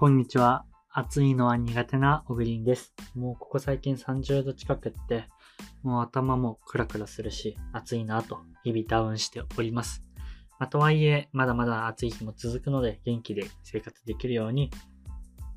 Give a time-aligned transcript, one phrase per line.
[0.00, 0.64] こんにちは。
[0.90, 2.94] 暑いのは苦手なオグリンです。
[3.14, 5.28] もうここ最近30度近くって、
[5.82, 10.02] もう頭もクラクラするし、暑いなと日々ダウンしております。
[10.58, 14.70] まあ、とはいえ、まだまだ暑い日も続くので、元気で生活できるように、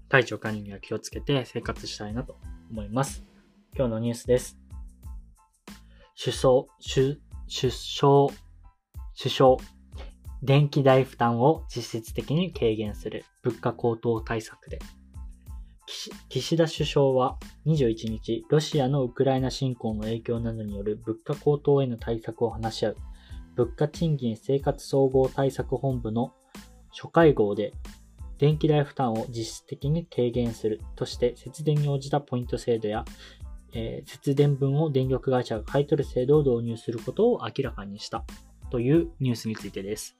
[0.09, 2.35] 体調管理には気をつけて生活したいなと
[2.69, 3.23] 思います。
[3.73, 4.59] 今日のニュースです。
[6.21, 8.27] 首相、首、首相、
[9.17, 9.57] 首相、
[10.43, 14.79] 電気代負担を実質的に軽減する物価高騰対策で。
[16.27, 22.97] 岸田首相は21日、ロシアのウクライナ侵攻の影響などによる物価高騰への対策を話し合う、
[23.55, 26.33] 物価賃金生活総合対策本部の
[26.91, 27.71] 初会合で、
[28.37, 33.05] 電気代負担を実質的に軽減するとして、節電に応じたポイント制度や、
[33.71, 38.25] えー節電分を電力会社が買い取る制度を導入することを明らかにした
[38.71, 40.17] というニュースについてです。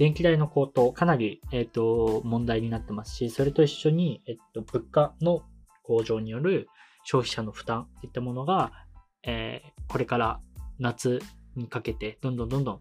[0.00, 5.42] 電気代の高騰、かなり、えっ、と、問題になってますし、それと一緒に、えっ、と、物価の
[5.82, 6.68] 向上による
[7.04, 8.72] 消費者の負担といったものが、
[9.22, 10.40] えーこれから
[10.78, 11.20] 夏
[11.54, 12.80] にかけて、どんどんどんどん、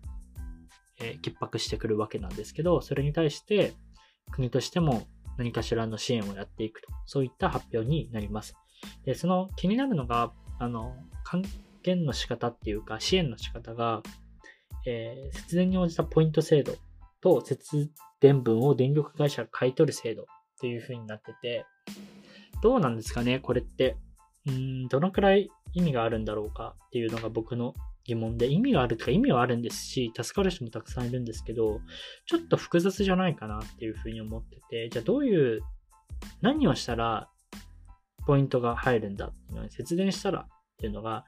[1.01, 3.73] えー逼迫してくるわけなんですけど、それに対して、
[4.31, 5.05] 国としても
[5.37, 8.55] 何かしらの支援をやっていくと、そういった発表になります。
[9.03, 10.95] で、その気になるのが、あの、
[11.25, 11.43] 還
[11.83, 14.03] 元の仕方っていうか、支援の仕方が、
[14.85, 16.77] えー節電に応じたポイント制度
[17.21, 20.25] と節電分を電力会社が買い取る制度っ
[20.59, 21.65] ていう風になってて、
[22.61, 23.97] どうなんですかねこれって。
[24.47, 27.73] うん、どのくらい意味があるんだろうかっていうのが僕の
[28.05, 31.81] 疑問で、意味があるとか意味はあるんですし、助かる人もたくさんいるんですけど、
[32.25, 35.61] ちょっと複雑じゃないかなっていう風に思ってて、じゃあどういう、
[36.41, 37.29] 何をしたら
[38.25, 41.25] ポイントが入るんだっていうのに節電したらっていうのが、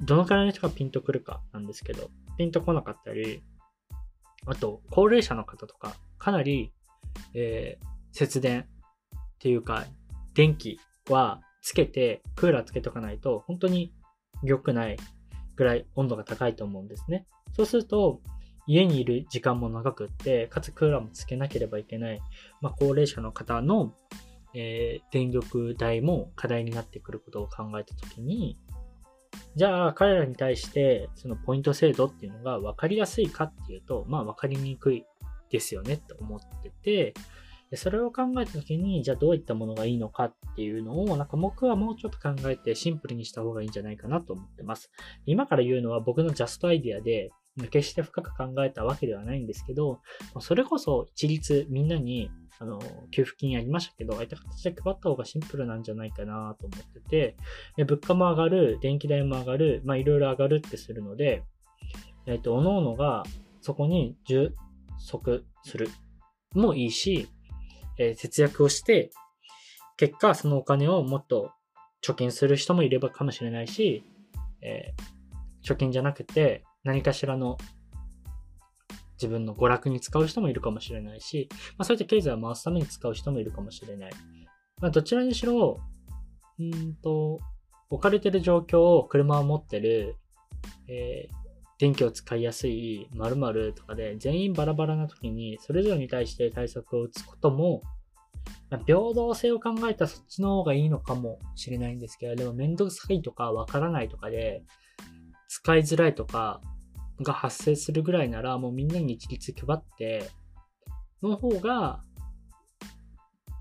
[0.00, 3.42] どのくらいの人がピンとくるかなんですけど、ピンとこなかったり、
[4.50, 6.72] あと、高齢者の方とか、かなり、
[7.34, 8.66] えー節電っ
[9.38, 9.84] ていうか、
[10.34, 13.92] 電気はつけて、クーラーつけとかないと、本当に
[14.42, 14.96] 良くない
[15.56, 17.26] ぐらい温度が高いと思うんですね。
[17.52, 18.20] そうすると、
[18.66, 22.20] 家にいる時間も長くって、かつクーラーもつけなければいけない、
[22.60, 23.94] まあ、高齢者の方の、
[24.54, 28.58] えー電力代も課題になってくることを考えたときに、
[29.58, 35.04] じゃあ彼らに対してそのポイント制度っていうのが分かりやすいかっていうと、まあ分かりにくい
[35.50, 37.14] ですよねって思ってて、
[37.74, 44.92] それを考えたときに、じゃあどういったものがいいのかっていうのを、なんか僕はもうちょっと考えてシンプルにした方がいいんじゃないかなと思ってます。
[45.26, 47.32] 今から言うのは僕のジャストアイディアで、
[47.72, 49.98] 決して深く考えたわけではないんですけど、
[50.38, 52.30] それこそ一律みんなに
[52.60, 52.80] あの
[53.10, 57.36] 給付金ありましたけど、ああいった形で配った方がシンプルなんじゃないかなと思ってて、
[57.76, 61.44] で物価も上がる、電気代も上がる、まあいろいろ上がるってするので、
[62.26, 63.22] えっ、と、各々が
[63.60, 64.54] そこに充
[64.98, 65.88] 足する。
[66.54, 67.28] もいいし、
[67.98, 69.10] えー節約をして、
[69.96, 71.52] 結果そのお金をもっと
[72.02, 74.04] 貯金する人もいればかもしれないし、
[74.62, 75.18] えー
[75.68, 77.58] 貯金じゃなくて何かしらの
[79.20, 84.12] 自分の娯楽に使う人もいるかもしれないし、まあ、そういった経済を回すために使う人もいるかもしれない。
[84.80, 85.80] まあ、どちらにしろ、
[86.58, 87.38] うんと、
[87.90, 90.16] 置かれてる状況を車を持ってる、
[90.88, 91.38] えー
[91.78, 97.82] 電気を使いやすい〇〇とかで全員バラバラな時にそれぞれに対して対策を打つことも、
[98.68, 104.64] まあ平等性を考えたらそっちの方がいいのかもしれないんですけど、でもめんどくさいとかわからないとかで
[105.46, 106.60] 使いづらいとか
[107.20, 110.30] が発生するぐらいならもうみんなに一律配って
[111.22, 112.02] の方が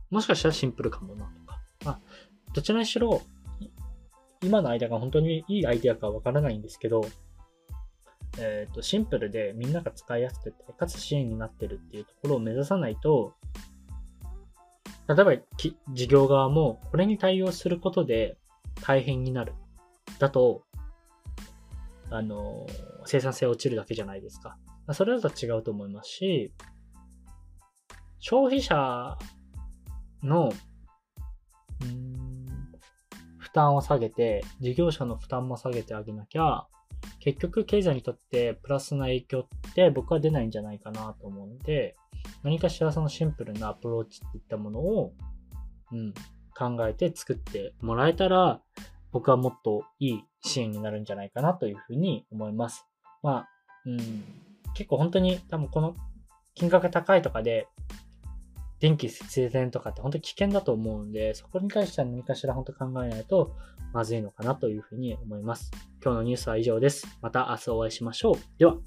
[0.10, 1.60] もしかしたらシンプルかもなとか。
[1.86, 2.00] まあ、
[2.54, 3.22] どちらにしろ
[4.42, 7.06] 今の間が本当にいいアイディアかわからないんですけど、
[8.40, 13.34] えっ、と、シンプルでみんなが使いやすくて、かつ支援になってるっていうところを目指さないと、
[15.08, 18.38] 例えばき事業側もこれに対応することで
[18.82, 19.54] 大変になる。
[20.20, 20.64] だと、
[22.10, 22.66] あの、
[23.06, 24.58] 生産性落ちるだけじゃないですか。
[24.94, 26.54] それだと違うと思いますし、
[28.20, 29.18] 消費者
[30.24, 30.52] の、
[31.82, 32.08] うん
[33.48, 36.68] 負担を下げて、事業者の負担も下げてあげなきゃ、
[37.20, 41.96] 結局経済にとってプラスな影響って僕は出ないんじゃないかなと思うんで、
[42.44, 45.14] 何かしらそのシンプルなアプローチっていったものを、
[45.92, 46.14] うん、
[46.56, 48.62] 考えて作ってもらえたら、
[49.12, 52.86] 僕はもっといい支援になるんじゃないかなというふうに思います。
[53.22, 53.50] まあ、
[53.86, 53.98] うん、
[54.74, 55.96] 結構本当に多分この
[56.56, 57.68] 金額が高いとかで、
[58.80, 63.56] 電気節電とかって本当に危険だと思うんで、そこに関しては何かしら本当考えないと
[63.94, 65.72] まずいのかなというふうに思います。
[66.04, 67.08] 今日のニュースは以上です。
[67.22, 68.36] また明日お会いしましょう。
[68.60, 68.78] では。